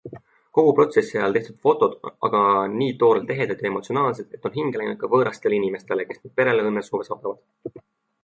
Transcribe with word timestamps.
Kogu 0.57 0.69
protsessi 0.77 1.17
ajal 1.17 1.35
tehtud 1.35 1.57
fotod 1.67 1.91
on 2.07 2.13
aga 2.29 2.39
nii 2.77 2.95
toorelt 3.03 3.33
ehedad 3.35 3.61
ja 3.65 3.69
emotsionaalsed, 3.71 4.31
et 4.37 4.49
on 4.49 4.57
hinge 4.57 4.81
läinud 4.81 4.99
ka 5.03 5.09
võõrastele 5.13 5.57
inimestele, 5.61 6.07
kes 6.13 6.23
nüüd 6.23 6.35
perele 6.41 6.65
õnnesoove 6.71 7.09
saadavad. 7.11 7.85